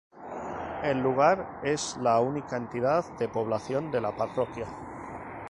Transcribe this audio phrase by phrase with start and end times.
[0.81, 4.65] El lugar es la única entidad de población de la parroquia.